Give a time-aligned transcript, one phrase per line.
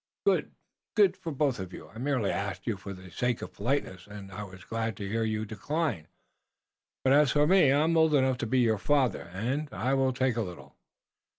[0.25, 0.55] "Good.
[0.95, 1.59] Good for you both.
[1.59, 5.23] I merely asked you for the sake of politeness, und I wass glad to hear
[5.23, 6.07] you decline.
[7.03, 10.11] But as for me, I am old enough to be your father, und I will
[10.11, 10.75] take a little."